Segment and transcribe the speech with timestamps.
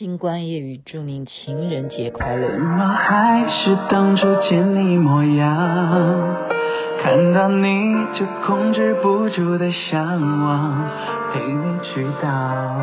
[0.00, 2.52] 星光夜语，祝您情人节快乐。
[2.52, 6.36] 怎么还是当初见你模样，
[7.02, 10.88] 看到你就控制不住的向往，
[11.34, 12.78] 陪你去到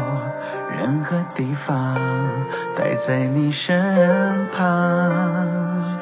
[0.77, 1.95] 任何地方，
[2.77, 5.97] 待在你身旁。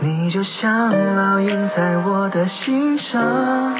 [0.00, 3.74] 你就像烙印在我的心上，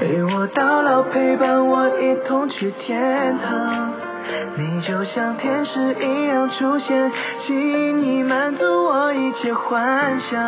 [0.00, 3.85] 陪我到老，陪伴我一同去天堂。
[4.58, 7.12] 你就像天使一样出现，
[7.46, 10.40] 轻易满足我一切幻想。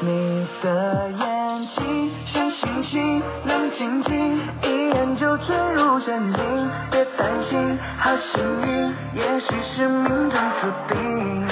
[0.00, 6.70] 你的眼睛像星星，亮晶晶，一眼就坠入陷阱。
[6.90, 11.45] 别担心，好幸运，也许是命中注定。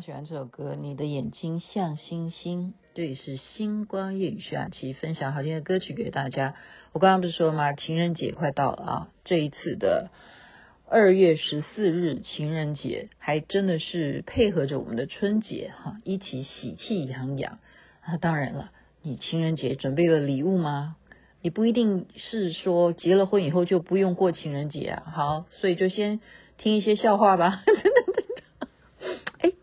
[0.00, 2.68] 喜欢这首歌，《你的眼睛像星星》。
[2.94, 6.54] 这里是星光夜雨徐雅琪分享好听的歌曲给大家。
[6.92, 7.72] 我刚刚不是说吗？
[7.72, 9.08] 情人节快到了啊！
[9.24, 10.10] 这一次的
[10.86, 17.58] 二月十四日情人节，还真的是配合着我们的春节哈，一起喜气洋洋
[18.02, 18.18] 啊！
[18.18, 18.72] 当然了，
[19.02, 20.96] 你情人节准备了礼物吗？
[21.40, 25.02] 你不一定是说结了婚以后就不用过情人节啊。
[25.06, 26.20] 好，所以就先
[26.58, 27.62] 听一些笑话吧。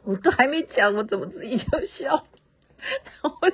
[0.05, 1.63] 我都还没讲，我怎么自己就
[1.97, 2.25] 笑？
[3.23, 3.51] 我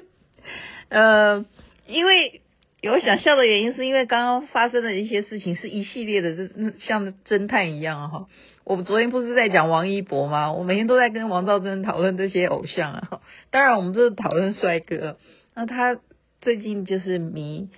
[0.90, 1.46] 呃，
[1.86, 2.42] 因为
[2.82, 8.28] 有想笑的原因，是因为刚刚发生的一些事情是一系列的，这像侦探一样哈。
[8.64, 10.54] 我们昨天不是在讲王一博吗？
[10.54, 13.22] 我每天都在跟王兆贞讨论这些偶像啊。
[13.52, 15.18] 当然，我们就是讨论帅哥。
[15.56, 16.00] 那他
[16.40, 17.70] 最近就是迷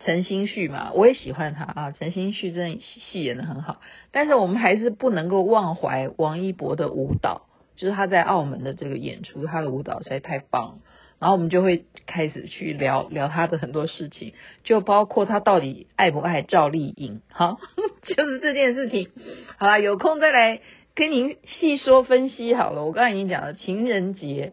[0.00, 1.92] 陈星旭嘛，我也喜欢他啊。
[1.92, 7.47] 陈星旭真的戏演的很好，但是我们还是不能够忘怀王一博的舞蹈，
[7.78, 10.78] 就是他在澳门的这个演出，他的舞蹈实在太棒了。
[11.20, 17.58] 然后我们就会开始去聊聊他的很多事情，就包括他到底爱不爱赵丽颖，好，
[18.04, 19.10] 就是这件事情。
[19.56, 20.60] 好了，有空再来
[20.94, 22.84] 跟您细说分析好了。
[22.84, 24.52] 我刚才已经讲了情人节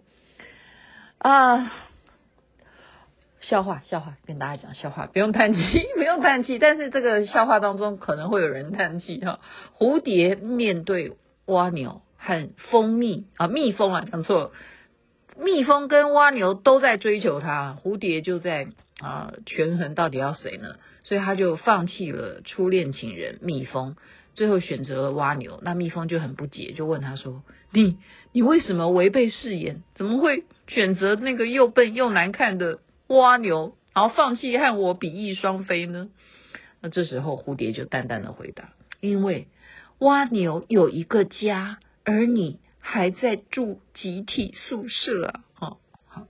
[1.19, 1.71] 啊，
[3.41, 5.61] 笑话笑话，跟大家讲笑话，不用叹气，
[5.95, 6.57] 不用叹气。
[6.57, 9.39] 但是这个笑话当中可能会有人叹气哈。
[9.77, 11.13] 蝴蝶面对
[11.45, 14.51] 蜗牛很蜂蜜啊，蜜蜂啊，讲错了。
[15.37, 18.67] 蜜蜂跟蜗牛都在追求他，蝴蝶就在
[18.99, 20.75] 啊权衡到底要谁呢？
[21.03, 23.95] 所以他就放弃了初恋情人蜜蜂，
[24.33, 25.59] 最后选择了蜗牛。
[25.61, 27.97] 那蜜蜂就很不解，就问他说：“你
[28.31, 29.83] 你为什么违背誓言？
[29.93, 36.09] 怎么会选择那个又笨又难看的蜗牛，然后放弃和我比翼双飞呢？”
[36.81, 38.69] 那这时候蝴蝶就淡淡的回答
[38.99, 39.47] ：“因为
[39.99, 45.77] 蜗牛有一个家，而你。”还在住集体宿舍啊！
[46.05, 46.27] 好，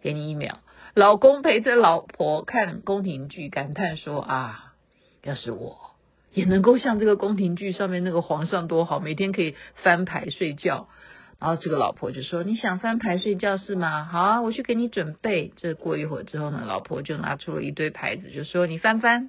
[0.00, 0.60] 给你一秒。
[0.94, 4.72] 老公陪着老婆看宫廷剧，感叹说：“啊，
[5.22, 5.94] 要是我
[6.32, 10.88] 也能够像这个宫廷剧上面那个皇上多好，每天可以翻牌睡觉。”
[11.38, 14.04] 然后这个老婆就说：“你想翻牌睡觉是吗？
[14.06, 19.28] 好啊，我去给你准备。”这过一会儿之后呢，老婆就拿出了一堆牌子，就说：“你翻翻。”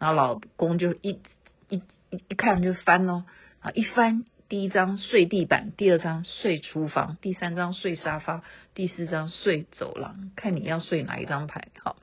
[0.00, 1.20] 然后老公就一
[1.68, 1.76] 一
[2.10, 3.26] 一一看就翻咯，
[3.60, 4.24] 啊，一翻。
[4.48, 8.42] 第一张睡地板，第二张睡厨房，第三张睡沙发，
[8.74, 11.68] 第四张睡走廊，看你要睡哪一张牌。
[11.84, 11.96] 好，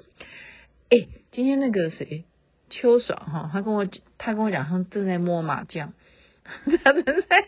[0.89, 2.25] 哎，今天那个谁，
[2.69, 3.87] 秋爽哈，他跟我
[4.19, 5.93] 他跟我讲，他正在摸麻将，
[6.83, 7.47] 他正在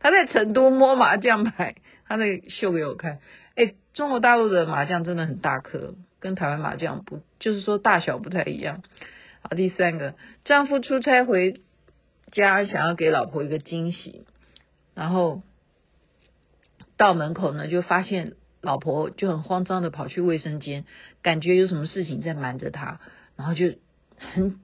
[0.00, 1.76] 他在成都摸麻将牌，
[2.06, 3.20] 他在秀给我看。
[3.54, 8.82] 哎，中国大陆的麻将真的很大颗，跟台湾麻将不，就是说大小不太一样。
[9.40, 10.14] 好，第三个，
[10.44, 11.62] 丈夫出差回。
[12.32, 14.26] 家想要给老婆一个惊喜，
[14.94, 15.42] 然后
[16.96, 20.84] 到门口呢，就发现老婆就很慌张的跑去卫生间，
[21.22, 23.00] 感觉有什么事情在瞒着她，
[23.36, 23.74] 然后就
[24.18, 24.60] 很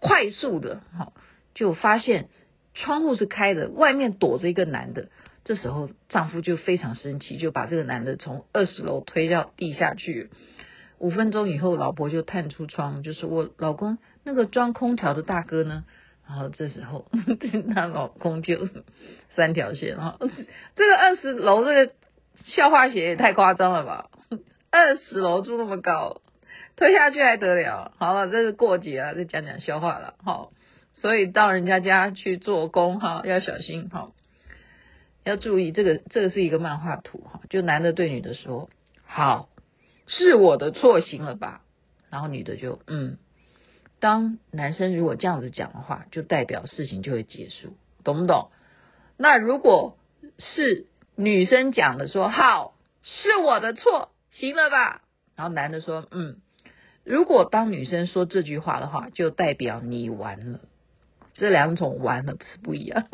[0.00, 1.12] 快速的，好，
[1.54, 2.28] 就发现
[2.74, 5.08] 窗户是开的，外面躲着一个男的。
[5.44, 10.30] 这时候丈夫就非常生气，就把这个男的从二十楼推到地下去。
[10.98, 15.84] 五分钟以后，老婆就探出窗，就是：“我老公那个装空调的大哥呢？”
[16.28, 17.06] 然后这时候，
[17.74, 18.68] 她老公就
[19.36, 20.18] 三条线哈，
[20.74, 21.92] 这个二十楼这个
[22.44, 24.10] 笑话鞋也太夸张了吧？
[24.70, 26.20] 二十楼住那么高，
[26.76, 27.92] 推下去还得了？
[27.98, 30.14] 好了，这是过节啊，再讲讲笑话了。
[30.24, 30.52] 好，
[30.94, 34.10] 所以到人家家去做工哈，要小心哈。
[35.24, 38.68] 要注意这个，这个是一个漫画图哈，就男的对女的说
[39.06, 39.48] ：“好，
[40.06, 41.62] 是我的错，行了吧？”
[42.10, 43.18] 然后女的就嗯。
[44.00, 48.50] 当男生如果这样子讲的话，就代表事情就会结束，懂不懂？
[49.16, 49.96] 那如果
[50.38, 55.02] 是女生讲的说：“好，是我的错，行了吧？”
[55.36, 56.36] 然后男的说：“嗯。”
[57.04, 60.58] 如果当女生说这句话的话，就代表你完了。
[61.34, 63.06] 这两种完了是不一样。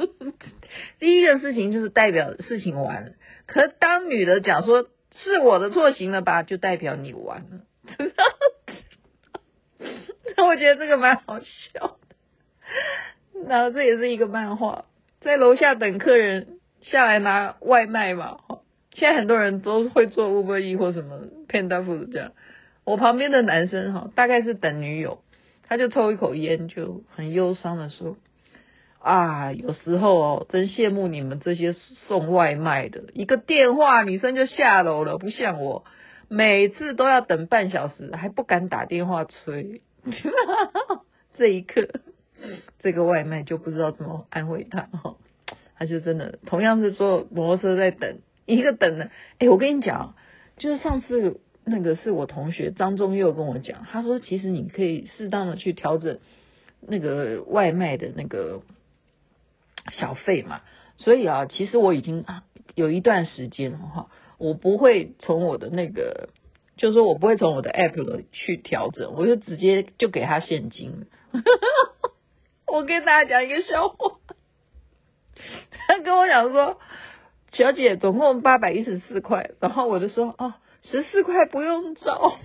[0.98, 3.12] 第一个事情就是代表事情完了，
[3.44, 7.60] 可当女的讲说是我的错，行了吧，就代表你完了。
[10.46, 11.96] 我觉得这个蛮好笑。
[13.48, 14.84] 然后这也是一个漫画，
[15.20, 18.38] 在楼下等客人下来拿外卖嘛。
[18.94, 22.32] 现在很多人都会做 Uber Eats 或什么 Panda Food 这样。
[22.84, 25.22] 我旁边的男生哈，大概是等女友，
[25.66, 28.16] 他就抽一口烟，就很忧伤的说
[29.00, 35.84] ：“啊，有时候哦，真羡慕你们这些送外卖的，一个电话女生就下楼了，不像我，
[36.28, 39.82] 每次都要等半小时，还不敢打电话催。”
[41.34, 41.88] 这一刻，
[42.78, 45.16] 这个外卖就不知道怎么安慰他哈，
[45.78, 50.14] 他就真的同样是坐摩托车在等，一个等呢，哎，我跟你讲，
[50.58, 51.40] 就是上次。
[51.64, 56.18] 那个是我同学张忠佑跟我讲，他说其实你可以适当的去调整
[56.80, 58.62] 那个外卖的那个
[59.92, 60.62] 小费嘛。
[60.96, 62.42] 所以啊，其实我已经啊
[62.74, 66.30] 有一段时间了哈，我不会从我的那个，
[66.76, 71.06] 就是说我不会从我的 app 里去调整，我就直接就给他现金。
[72.66, 74.18] 我跟大家讲一个笑话，
[75.86, 76.78] 他跟我讲说，
[77.52, 80.54] 小姐总共八百一十四块，然后我就说哦。
[80.84, 82.40] 十四块不用找，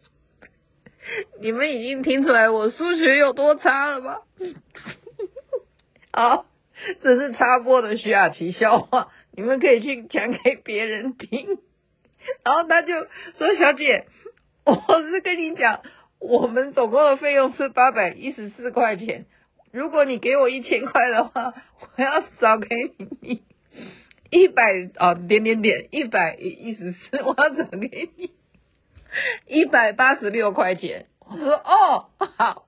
[1.40, 4.20] 你们已经听出来我数学有多差了吧？
[6.12, 6.44] 好，
[7.02, 11.58] 这是插播的徐雅琪笑话，你们可以去讲给别人听。
[12.44, 12.94] 然后他就
[13.38, 14.06] 说：“小姐，
[14.64, 15.80] 我是跟你讲，
[16.18, 19.26] 我们总共的费用是八百一十四块钱。
[19.72, 22.68] 如果你给我一千块的话，我要找给
[23.20, 23.42] 你。”
[24.30, 28.30] 一百啊，点点点，一百一十四，我要转给你
[29.48, 31.06] 一百八十六块钱。
[31.18, 32.66] 我说哦，好，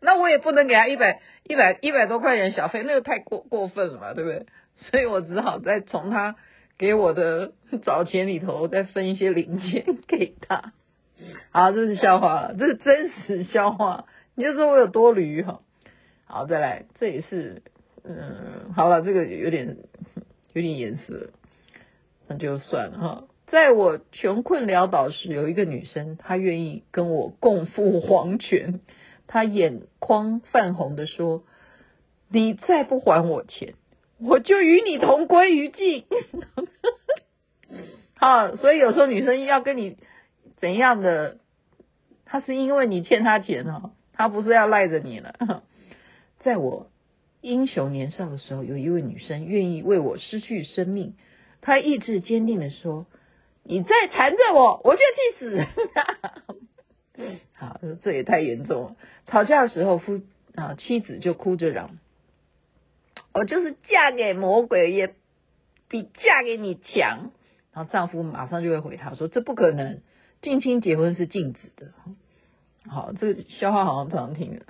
[0.00, 4.46] 那我也不能给他一百一百一百多块钱小费，那个太过过分了嘛，对不对？
[4.76, 6.36] 所以我只好再从他
[6.78, 10.72] 给我的找钱里头再分一些零钱给他。
[11.50, 14.06] 好，这是笑话，这是真实笑话。
[14.34, 15.60] 你就说我有多驴哈。
[16.26, 17.62] 好，再来，这也是
[18.02, 19.76] 嗯，好了，这个有点。
[20.54, 21.30] 有点颜色，
[22.28, 23.24] 那就算了哈。
[23.48, 28.78] 在我穷困潦倒时，有一个女生，她愿意跟我共赴黄泉。
[29.26, 31.42] 她眼眶泛红的说
[32.30, 33.74] ：“你再不还我钱，
[34.24, 36.04] 我就与你同归于尽。
[38.16, 39.96] ”好，所以有时候女生要跟你
[40.56, 41.38] 怎样的，
[42.24, 45.62] 她是因为你欠她钱哦，她不是要赖着你了。
[46.40, 46.90] 在我。
[47.46, 51.14] 英雄年少的时候，有一位女生愿意为我失去生命。
[51.60, 53.04] 她意志坚定地说
[53.62, 55.66] ：“你再缠着我，我就去死。
[57.52, 58.96] ”好，这也太严重了。
[59.26, 60.22] 吵架的时候，夫
[60.54, 61.98] 啊妻子就哭着嚷
[63.34, 65.14] ：“我就是嫁给魔鬼，也
[65.88, 67.32] 比嫁给你强。”
[67.74, 70.00] 然后丈夫马上就会回她说：“这不可能，
[70.40, 71.92] 近亲结婚是禁止的。”
[72.88, 74.60] 好，这个笑话好像常听。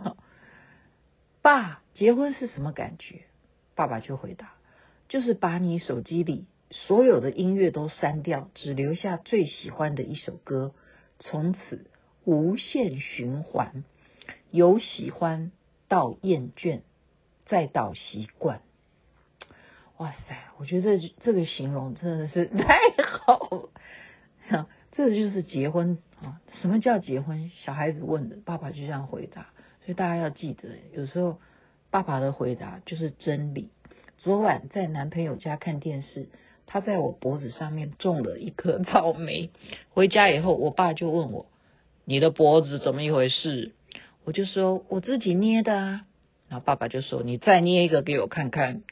[1.43, 3.23] 爸，结婚是什么感觉？
[3.75, 4.55] 爸爸就回答：
[5.09, 10.73] 就是把你手机里所有的音乐都删掉，只留下最喜欢的一首歌，
[11.19, 11.91] 从此
[12.25, 13.85] 无限循环，
[14.51, 15.53] 由喜欢
[15.89, 16.81] 到厌倦，
[17.47, 18.61] 再到习惯。
[19.99, 23.71] 哇塞，我觉得这这个形容真的是 太好
[24.51, 24.67] 了。
[24.93, 26.41] 这就是结婚啊！
[26.61, 27.51] 什么叫结婚？
[27.65, 29.49] 小孩子问的，爸爸就这样回答。
[29.85, 31.39] 所以大家要记得，有时候
[31.91, 33.71] 爸爸的回答就是真理。
[34.19, 36.29] 昨晚在男朋友家看电视，
[36.67, 39.51] 他在我脖子上面种了一颗草莓。
[39.91, 41.47] 回家以后，我爸就问我
[42.07, 43.73] ：“你的脖子怎么一回事？”
[44.25, 46.07] 我就说：“我自己捏的啊。”
[46.55, 48.85] 然后爸爸就说：“你再捏一个给我看看。”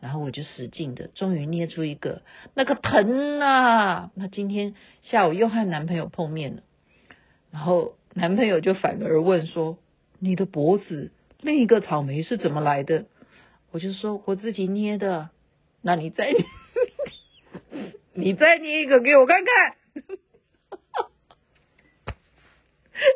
[0.00, 2.20] 然后我就使劲的，终于捏出一个，
[2.52, 4.10] 那个疼啊！
[4.14, 6.62] 那今天下午又和男朋友碰面了，
[7.50, 9.78] 然后男朋友就反而问说。
[10.18, 13.06] 你的脖子另一个草莓是怎么来的？
[13.70, 15.30] 我就说我自己捏的。
[15.80, 16.34] 那你再
[18.12, 19.76] 你再捏一个给我看看。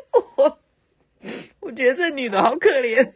[0.37, 0.57] 我
[1.59, 3.13] 我觉得这女的好可怜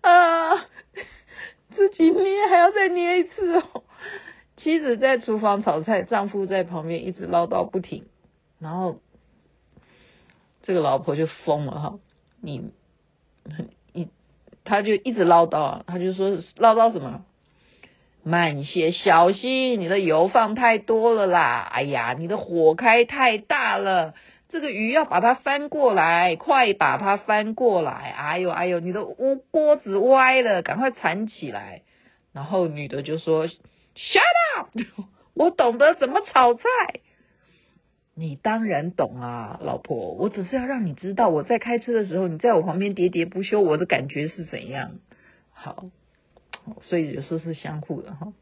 [0.00, 0.66] 啊！
[1.74, 3.82] 自己捏还要再捏一次哦。
[4.56, 8.04] 妻子在厨房炒菜，丈夫在旁边一直唠叨不停，
[8.60, 9.00] 然后
[10.62, 11.98] 这个老婆就疯了哈，
[12.40, 12.70] 你
[13.92, 14.08] 一
[14.64, 17.24] 他就一直唠叨，他就说唠叨什么？
[18.22, 21.68] 慢些，小心你的油放太多了啦！
[21.72, 24.14] 哎呀，你的火开太大了，
[24.52, 27.92] 这个鱼要把它翻过来，快把它翻过来！
[27.92, 31.82] 哎呦哎呦，你的锅锅子歪了，赶快铲起来！
[32.32, 33.58] 然后女的就说：“Shut
[34.58, 34.68] up！
[35.34, 36.62] 我懂得怎么炒菜。”
[38.14, 44.98] 你当然懂啊，老婆，我只是要让你知道，我在开车的时候，你在我旁边喋喋不休，我的感觉是怎样。
[45.52, 45.86] 好。
[46.82, 48.32] 所以有时候是相互的哈，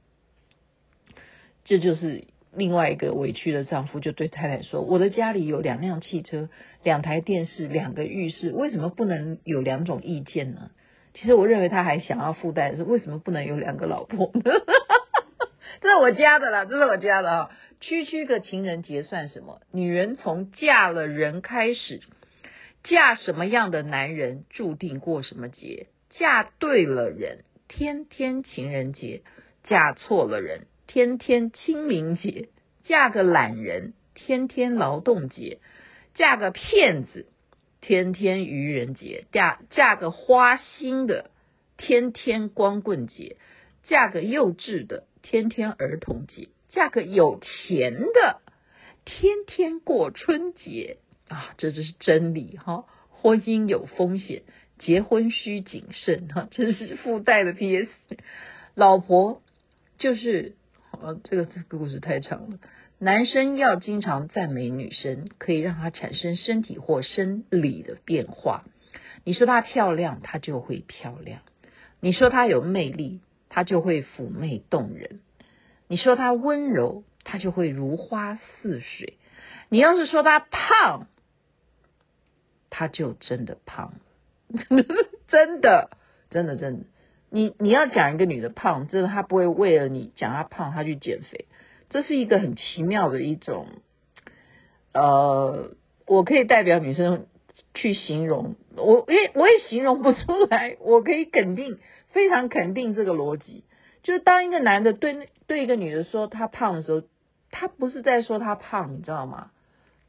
[1.64, 6.48] 这就是另外一个委屈的丈夫就对太太说：“我的家里有两辆汽车、
[6.82, 10.70] 两台电视、两个浴室，为什么不能有两种意见呢？”
[11.14, 14.42] 其实我认为他还想要附带的是：为什么不能有两个老婆呢？
[15.80, 17.50] 这是我家的啦，这是我家的啊！
[17.80, 19.60] 区区个情人节算什么？
[19.72, 22.00] 女人从嫁了人开始，
[22.84, 25.86] 嫁什么样的男人，注定过什么节。
[26.10, 27.44] 嫁对了人。
[27.68, 29.22] 天天情人节，
[29.62, 32.48] 嫁错了人；天天清明节，
[32.82, 35.60] 嫁个懒人；天天劳动节，
[36.14, 37.26] 嫁个骗子；
[37.80, 41.30] 天天愚人节，嫁嫁个花心的；
[41.76, 43.36] 天天光棍节，
[43.84, 48.40] 嫁个幼稚的；天天儿童节，嫁个有钱的；
[49.04, 50.96] 天天过春节
[51.28, 52.84] 啊，这就是真理哈！
[53.10, 54.42] 婚姻有风险。
[54.80, 57.88] 结婚需谨慎哈，这是附带的 PS。
[58.74, 59.40] 老婆
[59.98, 60.56] 就是，
[61.02, 62.58] 呃，这个这个故事太长了。
[62.98, 68.64] 男生要经常赞美女生，可以让她产生身体或生理的变化。
[69.24, 71.40] 你说她漂亮，她就会漂亮；
[72.00, 75.20] 你说她有魅力，她就会妩媚动人；
[75.88, 79.16] 你说她温柔，她就会如花似水。
[79.70, 81.06] 你要是说她胖，
[82.68, 83.94] 她就真的胖。
[85.28, 85.90] 真的，
[86.28, 86.84] 真的，真的，
[87.30, 91.46] 你你要讲一个女的胖，真的，她不会为了你讲她胖，她去减肥，
[91.88, 93.66] 这是一个很奇妙的一种，
[94.92, 95.70] 呃，
[96.06, 97.26] 我可以代表女生
[97.74, 103.64] 去形容，我也我也形容不出来，我可以肯定，非常肯定这个逻辑，
[104.02, 107.02] 就是当一个男的对对一个女的说她胖的时候，
[107.50, 109.50] 他不是在说她胖，你知道吗？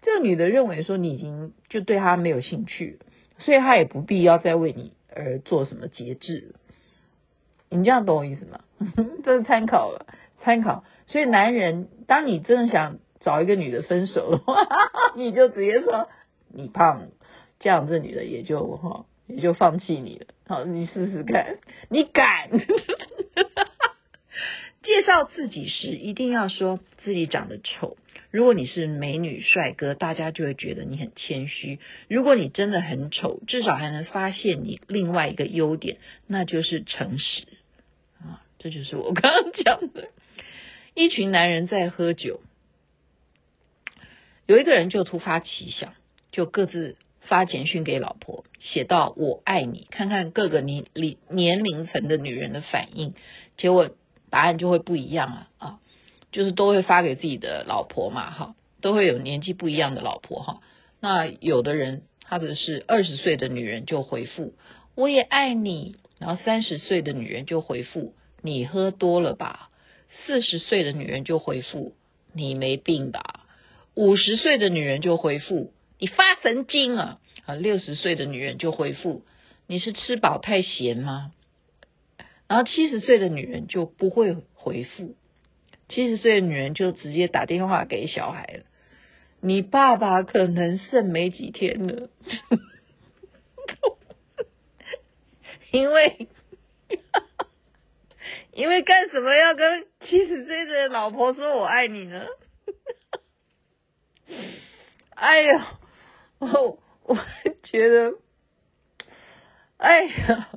[0.01, 2.99] 这个女的认为说你已经就对她没有兴趣。
[3.37, 6.53] 所以她也不必要再为你而做什么节制，
[7.71, 8.59] 你这样懂我意思吗？
[9.23, 10.05] 这是参考了，
[10.41, 10.83] 参考。
[11.07, 14.67] 所以男人，当你真的想找一个女的分手的话，
[15.15, 16.09] 你就直接说
[16.53, 17.07] 你胖，
[17.59, 20.27] 这样这女的也就哈也就放弃你了。
[20.47, 21.59] 好，你试试看，
[21.89, 22.49] 你敢？
[24.83, 27.95] 介绍自己时一定要说自己长得丑。
[28.31, 31.77] 如果你是美女帅哥，大家就会觉得你很谦虚；
[32.09, 35.97] 如果你真的很丑，至少还能发现你另外一个优点，
[36.27, 37.43] 那就是诚实！
[38.62, 40.10] 这就是我刚刚讲的。
[40.94, 42.41] 一群男人在喝酒，
[44.46, 45.96] 有一个人就突发奇想，
[46.32, 53.15] 就各自发简讯给老婆，写到“我爱你”，看看各个年龄年龄层的女人的反应，
[53.58, 53.89] 结果
[54.30, 55.80] 答案就会不一样啊啊！
[56.32, 60.62] 就是都会发给自己的老婆嘛，哈，都会有年纪不一样的老婆哈。
[61.00, 64.53] 那有的人他的是二十岁的女人就回复
[64.94, 69.69] 我也爱你，然后三十岁的女人就回复你喝多了吧，
[70.25, 71.93] 四十岁的女人就回复
[72.33, 73.45] 你没病吧，
[73.95, 79.24] 五十岁的女人就回复你发神经啊，啊，六十岁的女人就回复
[79.67, 81.31] 你是吃饱太闲吗？
[82.48, 85.15] 然后七十岁的女人就不会回复。
[85.88, 88.63] 七十岁的女人就直接打电话给小孩了。
[89.39, 92.10] 你爸爸可能剩没几天了，
[95.71, 96.27] 因为
[98.53, 102.25] 因为干什么要跟七十岁的老婆说我爱你呢？
[105.15, 105.60] 哎呦，
[106.39, 107.17] 我我
[107.63, 108.13] 觉得，
[109.77, 110.50] 哎呀，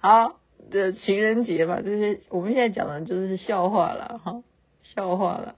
[0.00, 0.36] 好。
[0.70, 4.44] 的情人节吧，这些我们现在讲的就是笑话了哈，
[4.84, 5.56] 笑话了。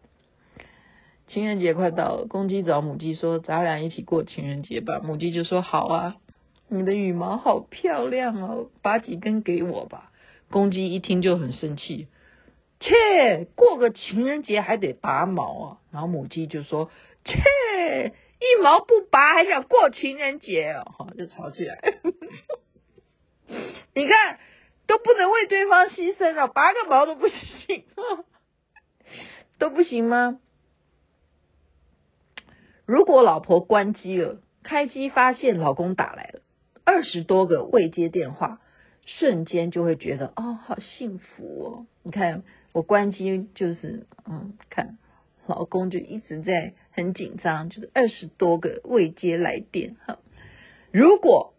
[1.27, 6.17] 情人节快到了，公鸡找母鸡说：“咱俩一起过情人节吧。”母鸡就说：“好啊，
[6.69, 10.12] 你的羽毛好漂亮哦，拔几根给我吧。”
[10.53, 12.07] 公鸡一听就很生气，
[12.79, 15.79] 切，过个情人节还得拔毛啊。
[15.91, 16.93] 然后母鸡就说
[17.27, 17.35] ：“切，
[18.39, 21.81] 一毛不拔还想过情人节哦？”哈，就吵起来。
[23.95, 24.39] 你看。
[24.85, 27.85] 都不能为对方牺牲啊，拔个毛都不行，
[29.57, 30.39] 都不行吗？
[32.85, 36.43] 如果老婆关机了，开机发现老公打来了
[36.85, 38.61] 二十多个未接电话，
[39.05, 41.87] 瞬间就会觉得哦，好幸福哦！
[42.03, 42.43] 你看
[42.73, 44.99] 我关机就是嗯，看
[45.47, 50.19] 老公就一直在很紧张，就是二十多个未接来电哈。
[50.93, 51.55] 如果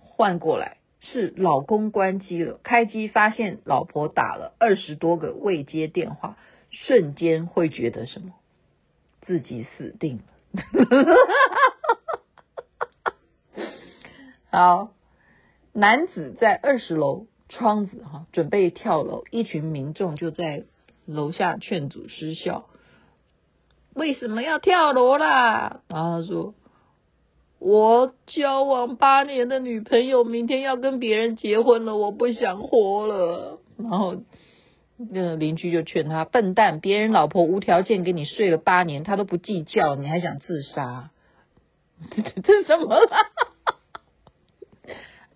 [0.00, 6.38] 换过来是老公关机了，开机发现老婆打了二十多个未接电话，
[6.70, 8.32] 瞬间会觉得什么？
[9.20, 10.24] 自己死定了。
[14.50, 14.93] 好，
[15.74, 20.64] 男子在二十楼窗子哈，准备跳楼，一群民众就在
[21.04, 22.64] 楼下劝阻失效。
[23.92, 25.82] 为什么要跳楼啦？
[25.88, 26.54] 然后他说
[27.58, 34.22] ：“我交往八年的女朋友明天要跟别人结婚了，我不想活了。”然后。
[34.96, 41.10] 那邻居就劝他：“笨蛋，别人老婆无条件跟你睡了八年，他都不计较，你还想自杀？
[42.14, 42.96] 这这什么？”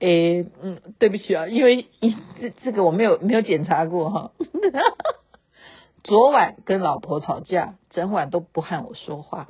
[0.01, 1.87] 诶，嗯，对不起啊，因为
[2.41, 4.33] 这这个我没有没有检查过哈。
[6.05, 9.49] 昨晚跟老婆吵架，整晚都不和我说话，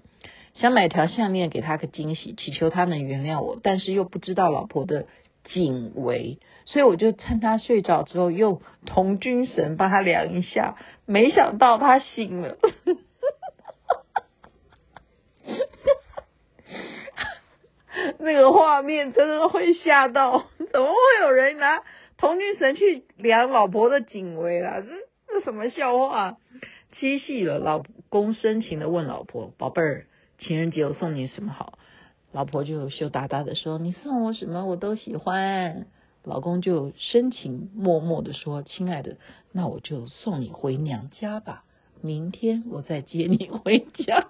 [0.55, 5.07] 想买条项链给她个惊喜，祈求她能原谅我，但是又不知道老婆的。
[5.45, 10.77] 颈围，所以我就趁她睡着之后，用童军绳帮她量一下，
[11.07, 12.59] 没想到她醒了，
[18.19, 21.83] 那个画面真的会吓到， 怎么会有人拿
[22.17, 24.81] 童军绳去量老婆的颈围啊？
[24.81, 24.89] 这
[25.29, 26.37] 这什么笑话？
[26.93, 30.07] 七夕了，老公深情的问老婆：“宝贝儿，
[30.39, 31.79] 情人节我送你什么好？”
[32.33, 35.87] 老婆就羞答答的说：“你送我什么我都喜欢。”
[36.25, 39.17] 老公就深情默默的说：“亲爱的，
[39.53, 41.65] 那我就送你回娘家吧，
[42.03, 44.29] 明天我再接你回家。”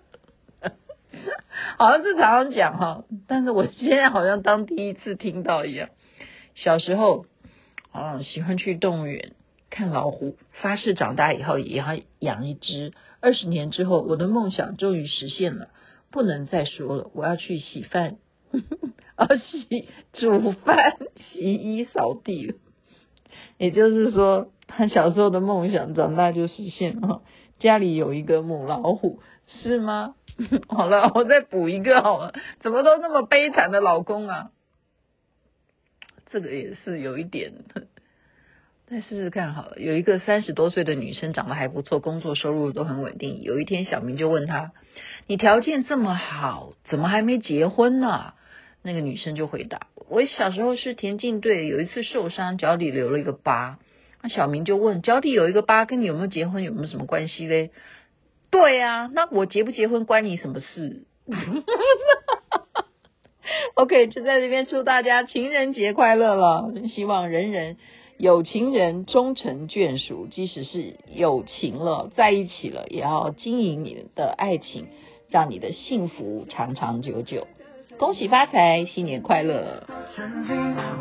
[1.78, 5.88] 好像是常常讲哈，但是我现在好像当第一次听到一样。
[6.54, 7.26] 小时候
[7.92, 9.32] 啊，喜欢去动物园
[9.70, 12.92] 看老虎，发誓长大以后也要养一只。
[13.20, 15.68] 二十年之后，我的梦想终于实现了。
[16.10, 18.16] 不能再说了，我要去洗饭，
[19.14, 22.54] 啊 洗煮饭、洗衣、扫地。
[23.58, 27.22] 也就是说，他小时候的梦想长大就实现了，
[27.58, 30.14] 家里有一个母老虎，是吗？
[30.68, 34.50] 好了，我再补一个好了，怎么都那么悲惨的老公啊？
[36.30, 37.52] 这个也是有一点。
[38.90, 43.42] 再试试看好了，有一个三十多岁的女生长得还不错，工作收入都很稳定。
[43.42, 44.72] 有一天，小明就问她
[45.28, 48.32] ：“你条件这么好，怎么还没结婚呢？”
[48.80, 53.78] 那个女生就回答：“我小时候是田径队，有一次受伤，脚底留了一个疤。”
[54.22, 57.72] 那小明就问：“脚底有一个疤，跟你有没有结婚有没有什么关系嘞？”
[58.50, 61.04] 对啊，那我结不结婚关你什么事？
[63.74, 67.76] OK，就在这边祝大家情人节快乐了，希望人人。
[68.18, 74.88] 有情人终成眷属，即使是有情了，在一起了，也要经营你的爱情，
[75.30, 77.46] 让你的幸福长长久久。
[77.96, 79.84] 恭喜发财，新年快乐！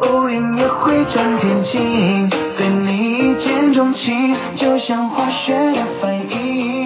[0.02, 6.77] 乌云也会转天晴，对你一见钟情，就像化学的反应。